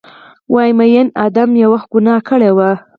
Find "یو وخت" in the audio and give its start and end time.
1.61-1.87